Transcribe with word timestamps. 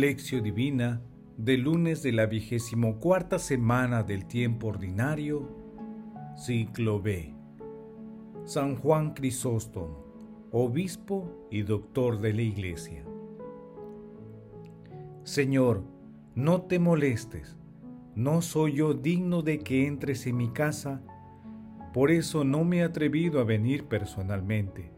Lección 0.00 0.44
Divina 0.44 1.02
del 1.36 1.62
lunes 1.62 2.04
de 2.04 2.12
la 2.12 2.26
vigésimo 2.26 3.00
cuarta 3.00 3.40
semana 3.40 4.04
del 4.04 4.26
tiempo 4.26 4.68
ordinario, 4.68 5.48
ciclo 6.36 7.02
B. 7.02 7.34
San 8.44 8.76
Juan 8.76 9.12
Crisóstomo, 9.12 10.04
obispo 10.52 11.48
y 11.50 11.62
doctor 11.62 12.20
de 12.20 12.32
la 12.32 12.42
Iglesia. 12.42 13.04
Señor, 15.24 15.82
no 16.36 16.62
te 16.62 16.78
molestes, 16.78 17.56
no 18.14 18.40
soy 18.40 18.74
yo 18.74 18.94
digno 18.94 19.42
de 19.42 19.58
que 19.58 19.88
entres 19.88 20.28
en 20.28 20.36
mi 20.36 20.50
casa, 20.50 21.02
por 21.92 22.12
eso 22.12 22.44
no 22.44 22.62
me 22.62 22.78
he 22.78 22.82
atrevido 22.84 23.40
a 23.40 23.44
venir 23.44 23.86
personalmente. 23.86 24.92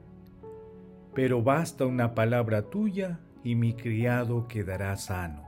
Pero 1.15 1.43
basta 1.43 1.87
una 1.87 2.15
palabra 2.15 2.69
tuya 2.69 3.21
y 3.43 3.55
mi 3.55 3.75
criado 3.75 4.47
quedará 4.49 4.97
sano. 4.97 5.43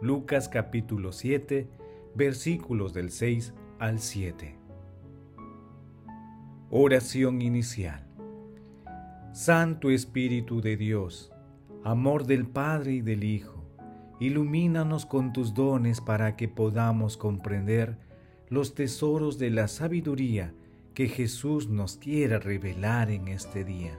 Lucas 0.00 0.48
capítulo 0.48 1.12
7, 1.12 1.68
versículos 2.14 2.92
del 2.92 3.10
6 3.10 3.54
al 3.78 3.98
7. 3.98 4.56
Oración 6.70 7.42
inicial. 7.42 8.06
Santo 9.32 9.90
Espíritu 9.90 10.60
de 10.60 10.76
Dios, 10.76 11.32
amor 11.84 12.26
del 12.26 12.46
Padre 12.46 12.92
y 12.92 13.00
del 13.00 13.24
Hijo, 13.24 13.64
ilumínanos 14.20 15.06
con 15.06 15.32
tus 15.32 15.54
dones 15.54 16.00
para 16.00 16.36
que 16.36 16.48
podamos 16.48 17.16
comprender 17.16 17.98
los 18.48 18.74
tesoros 18.74 19.38
de 19.38 19.50
la 19.50 19.68
sabiduría 19.68 20.54
que 20.94 21.08
Jesús 21.08 21.68
nos 21.68 21.96
quiere 21.96 22.38
revelar 22.38 23.10
en 23.10 23.28
este 23.28 23.64
día 23.64 23.98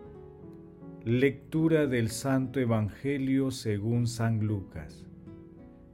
Lectura 1.03 1.87
del 1.87 2.11
Santo 2.11 2.59
Evangelio 2.59 3.49
según 3.49 4.05
San 4.05 4.45
Lucas, 4.45 5.07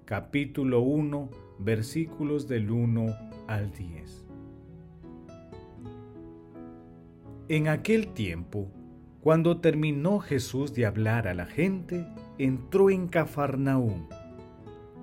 capítulo 0.04 0.82
1, 0.82 1.30
versículos 1.60 2.50
del 2.50 2.70
1 2.70 3.16
al 3.48 3.72
10. 3.72 4.26
En 7.48 7.70
aquel 7.70 8.10
tiempo, 8.10 8.70
cuando 9.22 9.62
terminó 9.62 10.20
Jesús 10.20 10.74
de 10.74 10.86
hablar 10.86 11.30
a 11.30 11.34
la 11.34 11.46
gente, 11.46 12.06
entró 12.38 12.90
en 12.90 13.08
Cafarnaúm. 13.08 14.10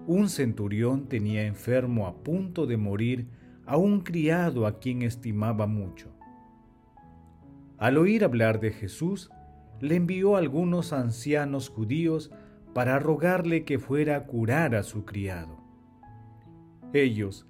Un 0.06 0.28
centurión 0.28 1.08
tenía 1.08 1.46
enfermo 1.46 2.06
a 2.06 2.22
punto 2.22 2.66
de 2.66 2.76
morir 2.76 3.26
a 3.64 3.78
un 3.78 4.02
criado 4.02 4.66
a 4.66 4.80
quien 4.80 5.00
estimaba 5.00 5.66
mucho. 5.66 6.14
Al 7.78 7.96
oír 7.96 8.22
hablar 8.22 8.60
de 8.60 8.70
Jesús, 8.70 9.30
le 9.80 9.96
envió 9.96 10.36
a 10.36 10.38
algunos 10.38 10.92
ancianos 10.92 11.68
judíos 11.68 12.30
para 12.74 12.98
rogarle 12.98 13.64
que 13.64 13.78
fuera 13.78 14.16
a 14.16 14.26
curar 14.26 14.74
a 14.74 14.82
su 14.82 15.04
criado. 15.04 15.58
Ellos, 16.92 17.46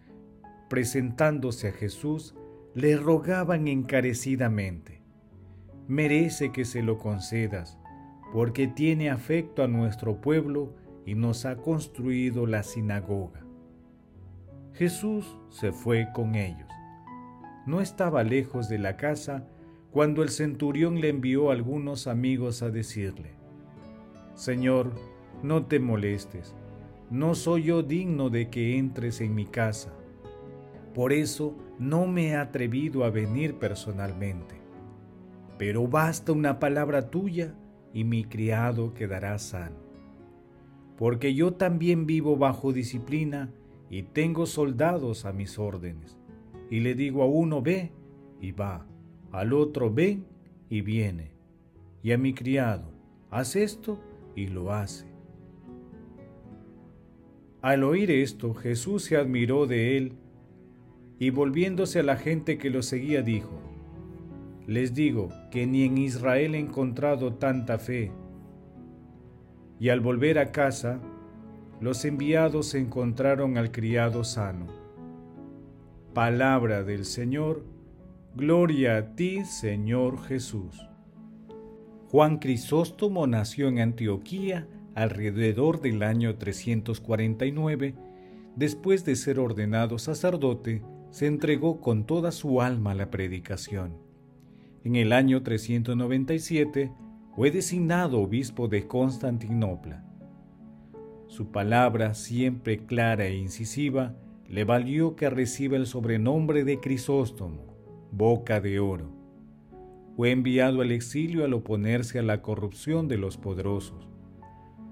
presentándose 0.69 1.69
a 1.69 1.73
Jesús, 1.73 2.35
le 2.75 2.97
rogaban 2.97 3.69
encarecidamente, 3.69 5.03
merece 5.87 6.51
que 6.53 6.65
se 6.65 6.83
lo 6.83 6.99
concedas, 6.99 7.79
porque 8.33 8.67
tiene 8.67 9.11
afecto 9.11 9.63
a 9.63 9.69
nuestro 9.69 10.21
pueblo 10.21 10.75
y 11.07 11.15
nos 11.15 11.45
ha 11.45 11.57
construido 11.57 12.47
la 12.47 12.63
sinagoga. 12.63 13.45
Jesús 14.73 15.39
se 15.51 15.73
fue 15.73 16.09
con 16.13 16.35
ellos. 16.35 16.69
No 17.67 17.81
estaba 17.81 18.25
lejos 18.25 18.69
de 18.69 18.79
la 18.79 18.97
casa 18.97 19.47
cuando 19.95 20.25
el 20.25 20.31
centurión 20.31 21.01
le 21.01 21.09
envió 21.09 21.51
a 21.51 21.53
algunos 21.53 22.09
amigos 22.09 22.65
a 22.65 22.71
decirle, 22.73 23.31
Señor, 24.35 24.91
no 25.45 25.67
te 25.67 25.79
molestes, 25.79 26.57
no 27.11 27.37
soy 27.37 27.63
yo 27.63 27.85
digno 27.85 28.29
de 28.29 28.51
que 28.51 28.77
entres 28.77 29.21
en 29.21 29.37
mi 29.37 29.47
casa. 29.47 29.95
Por 30.95 31.13
eso 31.13 31.57
no 31.79 32.09
me 32.09 32.31
he 32.31 32.35
atrevido 32.35 33.05
a 33.05 33.11
venir 33.11 33.55
personalmente. 33.55 34.57
Pero 35.59 35.87
basta 35.87 36.33
una 36.33 36.59
palabra 36.59 37.09
tuya 37.09 37.55
y 37.93 38.03
mi 38.03 38.25
criado 38.25 38.95
quedará 38.95 39.39
sano. 39.39 39.77
Porque 40.99 41.35
yo 41.35 41.53
también 41.55 42.05
vivo 42.05 42.37
bajo 42.37 42.73
disciplina 42.73 43.53
y 43.91 44.03
tengo 44.03 44.47
soldados 44.47 45.25
a 45.25 45.33
mis 45.33 45.57
órdenes. 45.57 46.19
Y 46.69 46.81
le 46.81 46.97
digo 46.97 47.23
a 47.23 47.27
uno, 47.27 47.63
ve, 47.63 47.93
y 48.41 48.51
va 48.51 48.89
al 49.35 49.53
otro 49.53 49.93
ven 49.93 50.27
y 50.71 50.81
viene, 50.81 51.33
y 52.05 52.13
a 52.13 52.19
mi 52.19 52.35
criado, 52.35 52.93
haz 53.33 53.57
esto 53.57 53.99
y 54.37 54.47
lo 54.47 54.73
hace. 54.73 55.07
Al 57.61 57.83
oír 57.83 58.13
esto, 58.13 58.55
Jesús 58.55 59.03
se 59.03 59.17
admiró 59.17 59.67
de 59.67 59.97
él 59.97 60.13
y 61.19 61.31
volviéndose 61.31 61.99
a 61.99 62.05
la 62.05 62.17
gente 62.17 62.59
que 62.59 62.71
lo 62.71 62.83
seguía 62.83 63.23
dijo, 63.23 63.61
Les 64.69 64.95
digo 64.95 65.31
que 65.51 65.67
ni 65.67 65.83
en 65.83 65.99
Israel 65.99 66.55
he 66.55 66.59
encontrado 66.59 67.35
tanta 67.35 67.79
fe. 67.79 68.13
Y 69.81 69.89
al 69.89 69.99
volver 69.99 70.39
a 70.39 70.53
casa, 70.53 71.01
los 71.81 72.05
enviados 72.05 72.75
encontraron 72.77 73.59
al 73.59 73.73
criado 73.73 74.23
sano. 74.23 74.69
Palabra 76.15 76.85
del 76.85 77.05
Señor, 77.05 77.74
Gloria 78.37 78.97
a 78.97 79.15
ti, 79.15 79.45
Señor 79.45 80.21
Jesús. 80.25 80.85
Juan 82.09 82.39
Crisóstomo 82.39 83.29
nació 83.29 83.69
en 83.69 83.79
Antioquía 83.79 84.67
alrededor 84.97 85.81
del 85.81 86.03
año 86.03 86.35
349. 86.35 87.95
Después 88.57 89.05
de 89.05 89.15
ser 89.15 89.39
ordenado 89.39 90.01
sacerdote, 90.01 90.83
se 91.11 91.29
entregó 91.29 91.81
con 91.81 92.07
toda 92.07 92.33
su 92.33 92.61
alma 92.61 92.91
a 92.91 92.95
la 92.97 93.09
predicación. 93.09 93.99
En 94.83 94.97
el 94.97 95.13
año 95.13 95.45
397 95.45 96.91
fue 97.37 97.53
designado 97.53 98.21
obispo 98.21 98.67
de 98.67 98.89
Constantinopla. 98.89 100.05
Su 101.29 101.53
palabra, 101.53 102.15
siempre 102.15 102.85
clara 102.85 103.27
e 103.27 103.37
incisiva, 103.37 104.17
le 104.49 104.65
valió 104.65 105.15
que 105.15 105.31
reciba 105.31 105.77
el 105.77 105.87
sobrenombre 105.87 106.65
de 106.65 106.81
Crisóstomo 106.81 107.75
boca 108.17 108.61
de 108.61 108.79
oro. 108.79 109.11
Fue 110.15 110.31
enviado 110.31 110.83
al 110.83 110.93
exilio 110.93 111.45
al 111.45 111.53
oponerse 111.53 112.21
a 112.21 112.23
la 112.23 112.43
corrupción 112.43 113.09
de 113.09 113.19
los 113.19 113.37
poderosos. 113.37 114.09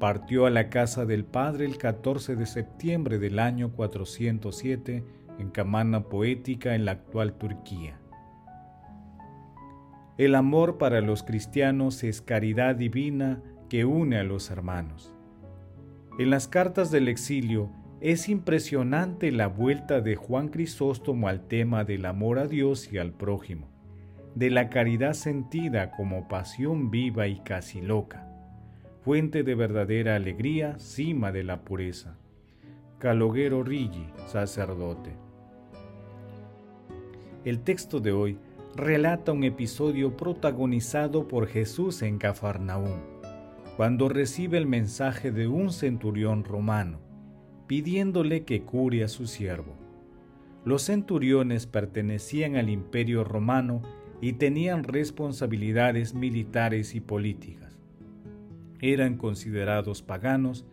Partió 0.00 0.46
a 0.46 0.50
la 0.50 0.70
casa 0.70 1.06
del 1.06 1.24
padre 1.24 1.64
el 1.64 1.78
14 1.78 2.34
de 2.34 2.46
septiembre 2.46 3.20
del 3.20 3.38
año 3.38 3.70
407 3.70 5.04
en 5.38 5.50
Camana 5.50 6.08
Poética 6.08 6.74
en 6.74 6.84
la 6.84 6.92
actual 6.92 7.34
Turquía. 7.34 8.00
El 10.18 10.34
amor 10.34 10.76
para 10.76 11.00
los 11.00 11.22
cristianos 11.22 12.02
es 12.02 12.22
caridad 12.22 12.74
divina 12.74 13.40
que 13.68 13.84
une 13.84 14.18
a 14.18 14.24
los 14.24 14.50
hermanos. 14.50 15.14
En 16.18 16.28
las 16.28 16.48
cartas 16.48 16.90
del 16.90 17.06
exilio, 17.06 17.70
es 18.02 18.28
impresionante 18.28 19.30
la 19.30 19.46
vuelta 19.46 20.00
de 20.00 20.16
Juan 20.16 20.48
Crisóstomo 20.48 21.28
al 21.28 21.46
tema 21.46 21.84
del 21.84 22.04
amor 22.04 22.40
a 22.40 22.48
Dios 22.48 22.92
y 22.92 22.98
al 22.98 23.12
prójimo, 23.12 23.68
de 24.34 24.50
la 24.50 24.70
caridad 24.70 25.12
sentida 25.12 25.92
como 25.92 26.26
pasión 26.26 26.90
viva 26.90 27.28
y 27.28 27.38
casi 27.38 27.80
loca, 27.80 28.28
fuente 29.02 29.44
de 29.44 29.54
verdadera 29.54 30.16
alegría, 30.16 30.80
cima 30.80 31.30
de 31.30 31.44
la 31.44 31.60
pureza. 31.60 32.18
Caloguero 32.98 33.62
Rigi, 33.62 34.08
sacerdote. 34.26 35.12
El 37.44 37.60
texto 37.60 38.00
de 38.00 38.10
hoy 38.10 38.36
relata 38.74 39.30
un 39.30 39.44
episodio 39.44 40.16
protagonizado 40.16 41.28
por 41.28 41.46
Jesús 41.46 42.02
en 42.02 42.18
Cafarnaúm, 42.18 42.98
cuando 43.76 44.08
recibe 44.08 44.58
el 44.58 44.66
mensaje 44.66 45.30
de 45.30 45.46
un 45.46 45.70
centurión 45.70 46.42
romano 46.42 47.11
pidiéndole 47.72 48.44
que 48.44 48.64
cure 48.64 49.02
a 49.02 49.08
su 49.08 49.26
siervo. 49.26 49.72
Los 50.66 50.82
centuriones 50.82 51.66
pertenecían 51.66 52.56
al 52.56 52.68
imperio 52.68 53.24
romano 53.24 53.80
y 54.20 54.34
tenían 54.34 54.84
responsabilidades 54.84 56.12
militares 56.12 56.94
y 56.94 57.00
políticas. 57.00 57.78
Eran 58.82 59.16
considerados 59.16 60.02
paganos 60.02 60.66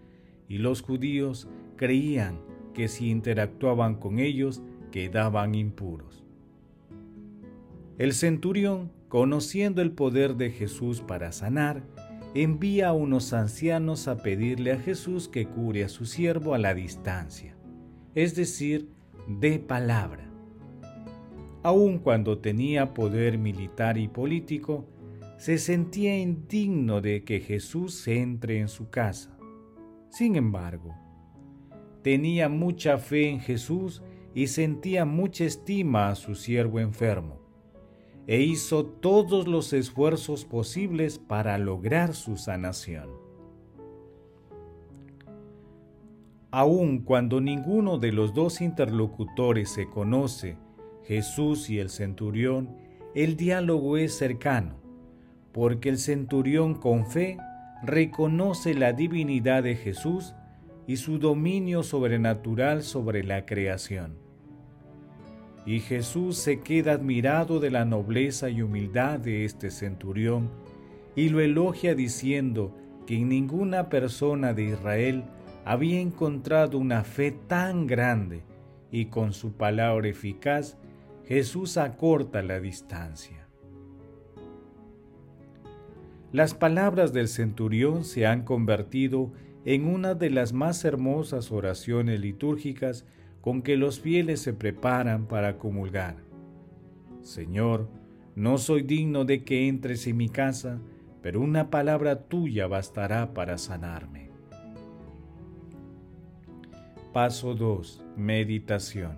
y 0.49 0.57
los 0.57 0.81
judíos 0.81 1.47
creían 1.77 2.37
que 2.73 2.89
si 2.89 3.09
interactuaban 3.09 3.95
con 3.95 4.19
ellos 4.19 4.61
quedaban 4.91 5.55
impuros. 5.55 6.25
El 7.97 8.11
centurión, 8.11 8.91
conociendo 9.07 9.81
el 9.81 9.91
poder 9.91 10.35
de 10.35 10.51
Jesús 10.51 10.99
para 10.99 11.31
sanar, 11.31 11.81
envía 12.33 12.89
a 12.89 12.93
unos 12.93 13.33
ancianos 13.33 14.07
a 14.07 14.17
pedirle 14.17 14.71
a 14.71 14.79
Jesús 14.79 15.27
que 15.27 15.47
cure 15.47 15.83
a 15.83 15.89
su 15.89 16.05
siervo 16.05 16.53
a 16.53 16.57
la 16.57 16.73
distancia, 16.73 17.55
es 18.15 18.35
decir, 18.35 18.89
de 19.27 19.59
palabra. 19.59 20.29
Aun 21.63 21.99
cuando 21.99 22.37
tenía 22.39 22.93
poder 22.93 23.37
militar 23.37 23.97
y 23.97 24.07
político, 24.07 24.87
se 25.37 25.57
sentía 25.57 26.17
indigno 26.17 27.01
de 27.01 27.23
que 27.23 27.39
Jesús 27.39 28.07
entre 28.07 28.59
en 28.59 28.67
su 28.67 28.89
casa. 28.89 29.37
Sin 30.09 30.35
embargo, 30.35 30.95
tenía 32.01 32.49
mucha 32.49 32.97
fe 32.97 33.29
en 33.29 33.39
Jesús 33.39 34.03
y 34.33 34.47
sentía 34.47 35.05
mucha 35.05 35.45
estima 35.45 36.09
a 36.09 36.15
su 36.15 36.35
siervo 36.35 36.79
enfermo, 36.79 37.38
e 38.29 38.41
hizo 38.41 38.85
todos 38.85 39.47
los 39.47 39.73
esfuerzos 39.73 40.45
posibles 40.45 41.17
para 41.17 41.57
lograr 41.57 42.13
su 42.13 42.37
sanación. 42.37 43.09
Aun 46.51 46.99
cuando 46.99 47.41
ninguno 47.41 47.97
de 47.97 48.11
los 48.11 48.35
dos 48.35 48.61
interlocutores 48.61 49.71
se 49.71 49.89
conoce, 49.89 50.57
Jesús 51.05 51.71
y 51.71 51.79
el 51.79 51.89
centurión, 51.89 52.69
el 53.15 53.35
diálogo 53.35 53.97
es 53.97 54.15
cercano, 54.15 54.75
porque 55.51 55.89
el 55.89 55.97
centurión 55.97 56.75
con 56.75 57.07
fe 57.07 57.39
reconoce 57.81 58.75
la 58.75 58.93
divinidad 58.93 59.63
de 59.63 59.75
Jesús 59.75 60.35
y 60.85 60.97
su 60.97 61.17
dominio 61.17 61.81
sobrenatural 61.81 62.83
sobre 62.83 63.23
la 63.23 63.47
creación. 63.47 64.28
Y 65.65 65.81
Jesús 65.81 66.37
se 66.37 66.61
queda 66.61 66.93
admirado 66.93 67.59
de 67.59 67.69
la 67.69 67.85
nobleza 67.85 68.49
y 68.49 68.61
humildad 68.61 69.19
de 69.19 69.45
este 69.45 69.71
centurión 69.71 70.49
y 71.15 71.29
lo 71.29 71.41
elogia 71.41 71.95
diciendo 71.95 72.75
que 73.05 73.17
en 73.17 73.29
ninguna 73.29 73.89
persona 73.89 74.53
de 74.53 74.63
Israel 74.63 75.23
había 75.65 75.99
encontrado 75.99 76.77
una 76.77 77.03
fe 77.03 77.31
tan 77.31 77.87
grande 77.87 78.43
y 78.91 79.05
con 79.05 79.33
su 79.33 79.53
palabra 79.53 80.07
eficaz 80.07 80.77
Jesús 81.25 81.77
acorta 81.77 82.41
la 82.41 82.59
distancia. 82.59 83.47
Las 86.31 86.53
palabras 86.53 87.11
del 87.11 87.27
centurión 87.27 88.03
se 88.03 88.25
han 88.25 88.43
convertido 88.43 89.31
en 89.65 89.85
una 89.85 90.15
de 90.15 90.29
las 90.29 90.53
más 90.53 90.85
hermosas 90.85 91.51
oraciones 91.51 92.19
litúrgicas 92.19 93.05
con 93.41 93.61
que 93.61 93.77
los 93.77 93.99
fieles 93.99 94.41
se 94.41 94.53
preparan 94.53 95.25
para 95.25 95.57
comulgar. 95.57 96.17
Señor, 97.21 97.89
no 98.35 98.57
soy 98.57 98.83
digno 98.83 99.25
de 99.25 99.43
que 99.43 99.67
entres 99.67 100.07
en 100.07 100.17
mi 100.17 100.29
casa, 100.29 100.79
pero 101.21 101.41
una 101.41 101.69
palabra 101.69 102.27
tuya 102.27 102.67
bastará 102.67 103.33
para 103.33 103.57
sanarme. 103.57 104.29
Paso 107.13 107.55
2. 107.55 108.03
Meditación. 108.15 109.17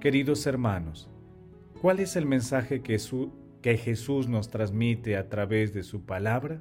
Queridos 0.00 0.46
hermanos, 0.46 1.08
¿cuál 1.80 2.00
es 2.00 2.16
el 2.16 2.26
mensaje 2.26 2.82
que, 2.82 2.98
que 3.60 3.76
Jesús 3.76 4.28
nos 4.28 4.48
transmite 4.48 5.16
a 5.16 5.28
través 5.28 5.72
de 5.72 5.84
su 5.84 6.04
palabra? 6.04 6.60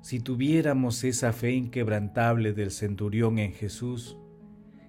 Si 0.00 0.20
tuviéramos 0.20 1.04
esa 1.04 1.32
fe 1.32 1.52
inquebrantable 1.52 2.52
del 2.52 2.70
centurión 2.70 3.38
en 3.38 3.52
Jesús, 3.52 4.16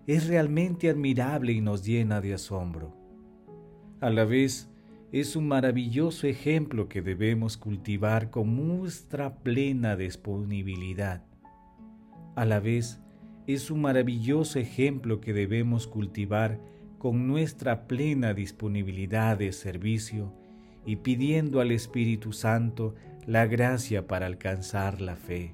es 0.07 0.27
realmente 0.27 0.89
admirable 0.89 1.51
y 1.51 1.61
nos 1.61 1.85
llena 1.85 2.21
de 2.21 2.33
asombro. 2.33 2.95
A 3.99 4.09
la 4.09 4.25
vez, 4.25 4.69
es 5.11 5.35
un 5.35 5.49
maravilloso 5.49 6.27
ejemplo 6.27 6.87
que 6.87 7.01
debemos 7.01 7.57
cultivar 7.57 8.29
con 8.29 8.55
nuestra 8.55 9.35
plena 9.39 9.97
disponibilidad. 9.97 11.25
A 12.35 12.45
la 12.45 12.61
vez, 12.61 13.01
es 13.47 13.69
un 13.69 13.81
maravilloso 13.81 14.59
ejemplo 14.59 15.19
que 15.19 15.33
debemos 15.33 15.87
cultivar 15.87 16.59
con 16.97 17.27
nuestra 17.27 17.87
plena 17.87 18.33
disponibilidad 18.33 19.37
de 19.37 19.51
servicio 19.51 20.33
y 20.85 20.97
pidiendo 20.97 21.59
al 21.59 21.71
Espíritu 21.71 22.31
Santo 22.31 22.95
la 23.25 23.45
gracia 23.45 24.07
para 24.07 24.25
alcanzar 24.25 25.01
la 25.01 25.15
fe. 25.15 25.53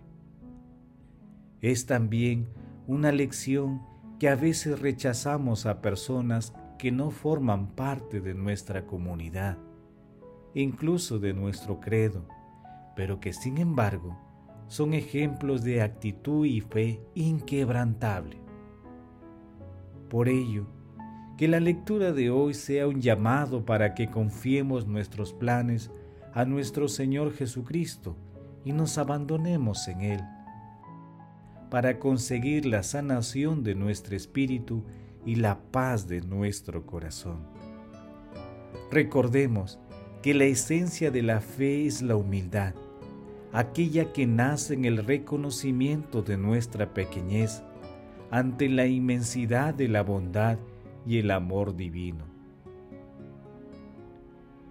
Es 1.62 1.86
también 1.86 2.48
una 2.88 3.12
lección 3.12 3.82
que 4.20 4.30
a 4.30 4.36
veces 4.36 4.80
rechazamos 4.80 5.66
a 5.66 5.82
personas 5.82 6.54
que 6.78 6.92
no 6.92 7.12
forman 7.12 7.68
parte 7.76 8.22
de 8.22 8.34
nuestra 8.34 8.86
comunidad, 8.86 9.58
incluso 10.54 11.20
de 11.20 11.34
nuestro 11.34 11.80
credo, 11.80 12.28
pero 12.96 13.20
que 13.20 13.34
sin 13.34 13.58
embargo 13.58 14.18
son 14.68 14.94
ejemplos 14.94 15.64
de 15.64 15.82
actitud 15.82 16.46
y 16.46 16.62
fe 16.62 17.02
inquebrantable. 17.16 18.38
Por 20.10 20.30
ello, 20.30 20.68
que 21.38 21.48
la 21.48 21.60
lectura 21.60 22.12
de 22.12 22.30
hoy 22.30 22.54
sea 22.54 22.88
un 22.88 23.02
llamado 23.02 23.66
para 23.66 23.94
que 23.94 24.10
confiemos 24.10 24.88
nuestros 24.88 25.34
planes 25.34 25.92
a 26.34 26.46
nuestro 26.46 26.88
Señor 26.88 27.34
Jesucristo 27.34 28.16
y 28.64 28.74
nos 28.74 28.98
abandonemos 28.98 29.88
en 29.88 30.02
Él, 30.02 30.22
para 31.70 32.00
conseguir 32.00 32.66
la 32.66 32.84
sanación 32.84 33.64
de 33.64 33.76
nuestro 33.76 34.16
espíritu 34.16 34.84
y 35.26 35.36
la 35.36 35.60
paz 35.60 36.08
de 36.08 36.22
nuestro 36.22 36.86
corazón. 36.86 37.40
Recordemos 38.92 39.80
que 40.22 40.34
la 40.34 40.46
esencia 40.46 41.12
de 41.12 41.22
la 41.22 41.42
fe 41.42 41.86
es 41.86 42.02
la 42.02 42.16
humildad, 42.16 42.74
aquella 43.54 44.12
que 44.14 44.26
nace 44.26 44.74
en 44.74 44.86
el 44.86 45.06
reconocimiento 45.06 46.22
de 46.22 46.38
nuestra 46.38 46.94
pequeñez 46.94 47.64
ante 48.32 48.70
la 48.70 48.88
inmensidad 48.88 49.74
de 49.74 49.88
la 49.88 50.04
bondad 50.04 50.58
y 51.06 51.20
el 51.20 51.32
amor 51.32 51.76
divino. 51.76 52.26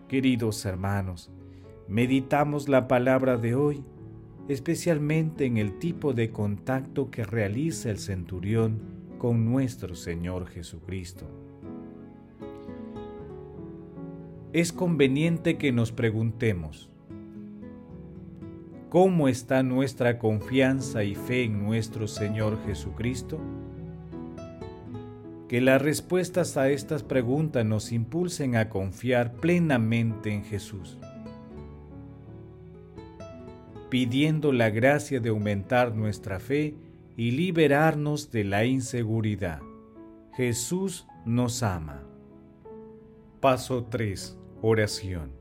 Queridos 0.08 0.64
hermanos, 0.64 1.30
meditamos 1.88 2.68
la 2.68 2.88
palabra 2.88 3.36
de 3.36 3.54
hoy, 3.54 3.84
especialmente 4.48 5.46
en 5.46 5.56
el 5.56 5.78
tipo 5.78 6.12
de 6.12 6.30
contacto 6.30 7.10
que 7.10 7.24
realiza 7.24 7.90
el 7.90 7.98
centurión 7.98 8.80
con 9.18 9.44
nuestro 9.44 9.94
Señor 9.94 10.46
Jesucristo. 10.46 11.26
Es 14.52 14.72
conveniente 14.72 15.58
que 15.58 15.72
nos 15.72 15.92
preguntemos, 15.92 16.88
¿cómo 18.88 19.28
está 19.28 19.62
nuestra 19.62 20.18
confianza 20.18 21.04
y 21.04 21.14
fe 21.14 21.44
en 21.44 21.62
nuestro 21.64 22.08
Señor 22.08 22.58
Jesucristo? 22.64 23.38
Que 25.48 25.60
las 25.60 25.82
respuestas 25.82 26.56
a 26.56 26.70
estas 26.70 27.02
preguntas 27.02 27.64
nos 27.64 27.92
impulsen 27.92 28.56
a 28.56 28.68
confiar 28.68 29.34
plenamente 29.34 30.32
en 30.32 30.42
Jesús, 30.42 30.98
pidiendo 33.96 34.52
la 34.52 34.68
gracia 34.68 35.20
de 35.20 35.30
aumentar 35.30 35.94
nuestra 35.94 36.38
fe 36.38 36.76
y 37.16 37.30
liberarnos 37.30 38.30
de 38.30 38.44
la 38.44 38.66
inseguridad. 38.66 39.62
Jesús 40.34 41.06
nos 41.24 41.62
ama. 41.62 42.02
Paso 43.40 43.84
3. 43.84 44.38
Oración. 44.60 45.32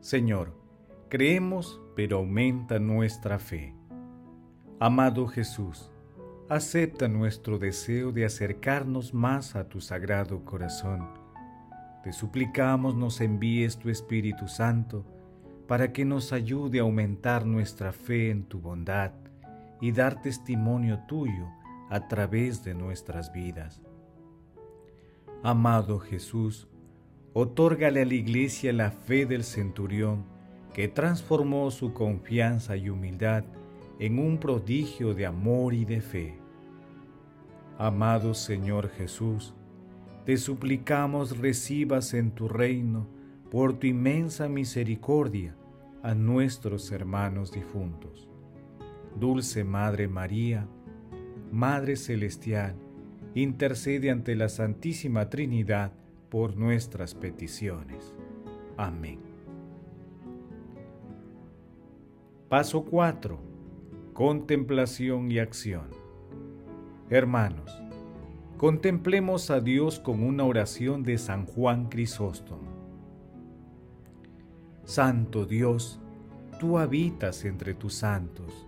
Señor, 0.00 0.54
creemos, 1.08 1.80
pero 1.96 2.18
aumenta 2.18 2.78
nuestra 2.78 3.38
fe. 3.38 3.74
Amado 4.78 5.26
Jesús, 5.28 5.90
acepta 6.50 7.08
nuestro 7.08 7.58
deseo 7.58 8.12
de 8.12 8.26
acercarnos 8.26 9.14
más 9.14 9.56
a 9.56 9.66
tu 9.66 9.80
sagrado 9.80 10.44
corazón. 10.44 11.08
Te 12.04 12.12
suplicamos 12.12 12.94
nos 12.94 13.22
envíes 13.22 13.78
tu 13.78 13.88
Espíritu 13.88 14.46
Santo 14.46 15.06
para 15.66 15.92
que 15.92 16.04
nos 16.04 16.32
ayude 16.32 16.78
a 16.78 16.82
aumentar 16.82 17.46
nuestra 17.46 17.92
fe 17.92 18.30
en 18.30 18.44
tu 18.44 18.60
bondad 18.60 19.12
y 19.80 19.92
dar 19.92 20.22
testimonio 20.22 21.00
tuyo 21.08 21.48
a 21.90 22.08
través 22.08 22.64
de 22.64 22.74
nuestras 22.74 23.32
vidas. 23.32 23.82
Amado 25.42 25.98
Jesús, 25.98 26.68
otórgale 27.32 28.02
a 28.02 28.04
la 28.04 28.14
Iglesia 28.14 28.72
la 28.72 28.90
fe 28.90 29.26
del 29.26 29.44
centurión 29.44 30.24
que 30.72 30.88
transformó 30.88 31.70
su 31.70 31.92
confianza 31.92 32.76
y 32.76 32.88
humildad 32.88 33.44
en 33.98 34.18
un 34.18 34.38
prodigio 34.38 35.14
de 35.14 35.26
amor 35.26 35.74
y 35.74 35.84
de 35.84 36.00
fe. 36.00 36.38
Amado 37.78 38.34
Señor 38.34 38.88
Jesús, 38.90 39.54
te 40.24 40.36
suplicamos 40.36 41.38
recibas 41.38 42.14
en 42.14 42.30
tu 42.30 42.48
reino, 42.48 43.08
por 43.52 43.74
tu 43.74 43.86
inmensa 43.86 44.48
misericordia, 44.48 45.54
a 46.02 46.14
nuestros 46.14 46.90
hermanos 46.90 47.52
difuntos. 47.52 48.30
Dulce 49.20 49.62
Madre 49.62 50.08
María, 50.08 50.66
Madre 51.52 51.96
Celestial, 51.96 52.74
intercede 53.34 54.10
ante 54.10 54.36
la 54.36 54.48
Santísima 54.48 55.28
Trinidad 55.28 55.92
por 56.30 56.56
nuestras 56.56 57.14
peticiones. 57.14 58.14
Amén. 58.78 59.20
Paso 62.48 62.86
4. 62.86 63.38
Contemplación 64.14 65.30
y 65.30 65.40
acción. 65.40 65.88
Hermanos, 67.10 67.70
contemplemos 68.56 69.50
a 69.50 69.60
Dios 69.60 70.00
con 70.00 70.22
una 70.22 70.44
oración 70.44 71.02
de 71.02 71.18
San 71.18 71.44
Juan 71.44 71.90
Crisóstomo. 71.90 72.71
Santo 74.92 75.46
Dios, 75.46 75.98
tú 76.60 76.76
habitas 76.76 77.46
entre 77.46 77.72
tus 77.72 77.94
santos. 77.94 78.66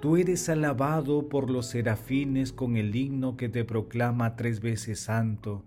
Tú 0.00 0.16
eres 0.16 0.48
alabado 0.48 1.28
por 1.28 1.50
los 1.50 1.66
serafines 1.66 2.52
con 2.52 2.76
el 2.76 2.94
himno 2.94 3.36
que 3.36 3.48
te 3.48 3.64
proclama 3.64 4.36
tres 4.36 4.60
veces 4.60 5.00
santo, 5.00 5.64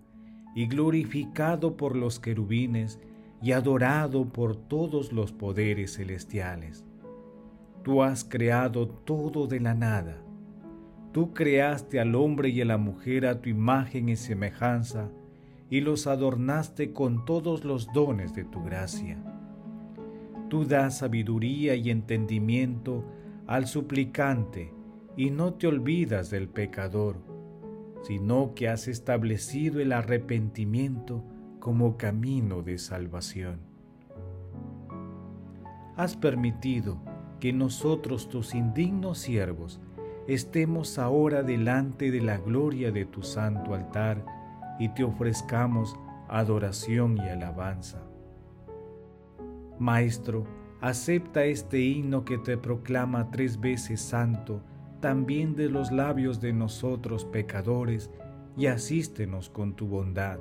y 0.54 0.66
glorificado 0.66 1.76
por 1.76 1.94
los 1.94 2.20
querubines, 2.20 3.00
y 3.42 3.52
adorado 3.52 4.24
por 4.24 4.56
todos 4.56 5.12
los 5.12 5.30
poderes 5.30 5.96
celestiales. 5.96 6.86
Tú 7.84 8.02
has 8.02 8.24
creado 8.24 8.88
todo 8.88 9.46
de 9.46 9.60
la 9.60 9.74
nada. 9.74 10.22
Tú 11.12 11.34
creaste 11.34 12.00
al 12.00 12.14
hombre 12.14 12.48
y 12.48 12.62
a 12.62 12.64
la 12.64 12.78
mujer 12.78 13.26
a 13.26 13.42
tu 13.42 13.50
imagen 13.50 14.08
y 14.08 14.16
semejanza, 14.16 15.10
y 15.68 15.82
los 15.82 16.06
adornaste 16.06 16.94
con 16.94 17.26
todos 17.26 17.62
los 17.64 17.92
dones 17.92 18.32
de 18.32 18.44
tu 18.44 18.64
gracia. 18.64 19.22
Tú 20.52 20.66
das 20.66 20.98
sabiduría 20.98 21.76
y 21.76 21.88
entendimiento 21.88 23.06
al 23.46 23.66
suplicante 23.66 24.70
y 25.16 25.30
no 25.30 25.54
te 25.54 25.66
olvidas 25.66 26.28
del 26.28 26.46
pecador, 26.46 27.16
sino 28.02 28.52
que 28.54 28.68
has 28.68 28.86
establecido 28.86 29.80
el 29.80 29.92
arrepentimiento 29.92 31.24
como 31.58 31.96
camino 31.96 32.60
de 32.60 32.76
salvación. 32.76 33.60
Has 35.96 36.18
permitido 36.18 36.98
que 37.40 37.54
nosotros, 37.54 38.28
tus 38.28 38.54
indignos 38.54 39.20
siervos, 39.20 39.80
estemos 40.28 40.98
ahora 40.98 41.42
delante 41.42 42.10
de 42.10 42.20
la 42.20 42.36
gloria 42.36 42.92
de 42.92 43.06
tu 43.06 43.22
santo 43.22 43.72
altar 43.72 44.22
y 44.78 44.90
te 44.90 45.02
ofrezcamos 45.02 45.96
adoración 46.28 47.16
y 47.16 47.22
alabanza. 47.22 48.11
Maestro, 49.82 50.46
acepta 50.80 51.44
este 51.44 51.80
himno 51.80 52.24
que 52.24 52.38
te 52.38 52.56
proclama 52.56 53.32
tres 53.32 53.58
veces 53.58 54.00
santo, 54.00 54.62
también 55.00 55.56
de 55.56 55.68
los 55.68 55.90
labios 55.90 56.40
de 56.40 56.52
nosotros 56.52 57.24
pecadores, 57.24 58.08
y 58.56 58.66
asístenos 58.66 59.50
con 59.50 59.74
tu 59.74 59.88
bondad. 59.88 60.38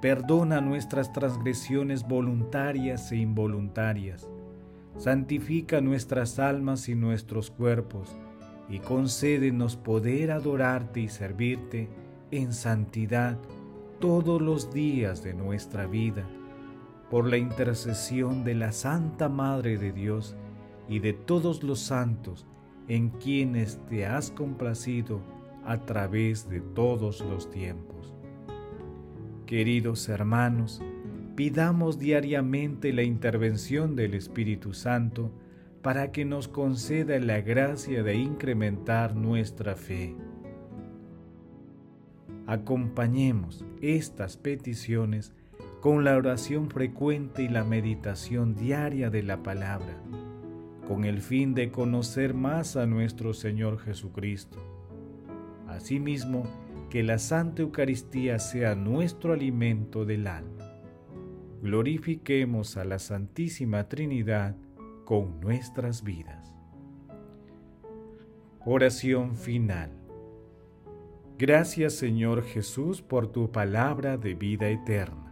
Perdona 0.00 0.62
nuestras 0.62 1.12
transgresiones 1.12 2.08
voluntarias 2.08 3.12
e 3.12 3.16
involuntarias. 3.16 4.30
Santifica 4.96 5.82
nuestras 5.82 6.38
almas 6.38 6.88
y 6.88 6.94
nuestros 6.94 7.50
cuerpos, 7.50 8.16
y 8.70 8.78
concédenos 8.78 9.76
poder 9.76 10.30
adorarte 10.30 11.00
y 11.00 11.08
servirte 11.08 11.90
en 12.30 12.54
santidad 12.54 13.36
todos 14.00 14.40
los 14.40 14.72
días 14.72 15.22
de 15.22 15.34
nuestra 15.34 15.84
vida 15.86 16.26
por 17.12 17.28
la 17.28 17.36
intercesión 17.36 18.42
de 18.42 18.54
la 18.54 18.72
Santa 18.72 19.28
Madre 19.28 19.76
de 19.76 19.92
Dios 19.92 20.34
y 20.88 21.00
de 21.00 21.12
todos 21.12 21.62
los 21.62 21.78
santos 21.80 22.46
en 22.88 23.10
quienes 23.10 23.78
te 23.90 24.06
has 24.06 24.30
complacido 24.30 25.20
a 25.66 25.84
través 25.84 26.48
de 26.48 26.62
todos 26.62 27.20
los 27.20 27.50
tiempos. 27.50 28.14
Queridos 29.44 30.08
hermanos, 30.08 30.80
pidamos 31.36 31.98
diariamente 31.98 32.94
la 32.94 33.02
intervención 33.02 33.94
del 33.94 34.14
Espíritu 34.14 34.72
Santo 34.72 35.30
para 35.82 36.12
que 36.12 36.24
nos 36.24 36.48
conceda 36.48 37.20
la 37.20 37.42
gracia 37.42 38.02
de 38.02 38.14
incrementar 38.14 39.16
nuestra 39.16 39.76
fe. 39.76 40.16
Acompañemos 42.46 43.66
estas 43.82 44.38
peticiones 44.38 45.34
con 45.82 46.04
la 46.04 46.16
oración 46.16 46.70
frecuente 46.70 47.42
y 47.42 47.48
la 47.48 47.64
meditación 47.64 48.54
diaria 48.54 49.10
de 49.10 49.24
la 49.24 49.42
palabra, 49.42 50.00
con 50.86 51.04
el 51.04 51.20
fin 51.20 51.54
de 51.54 51.72
conocer 51.72 52.34
más 52.34 52.76
a 52.76 52.86
nuestro 52.86 53.34
Señor 53.34 53.80
Jesucristo. 53.80 54.58
Asimismo, 55.66 56.44
que 56.88 57.02
la 57.02 57.18
Santa 57.18 57.62
Eucaristía 57.62 58.38
sea 58.38 58.76
nuestro 58.76 59.32
alimento 59.32 60.04
del 60.04 60.28
alma. 60.28 60.72
Glorifiquemos 61.62 62.76
a 62.76 62.84
la 62.84 63.00
Santísima 63.00 63.88
Trinidad 63.88 64.54
con 65.04 65.40
nuestras 65.40 66.04
vidas. 66.04 66.54
Oración 68.64 69.34
final. 69.34 69.90
Gracias 71.38 71.94
Señor 71.94 72.44
Jesús 72.44 73.02
por 73.02 73.32
tu 73.32 73.50
palabra 73.50 74.16
de 74.16 74.34
vida 74.34 74.68
eterna 74.68 75.31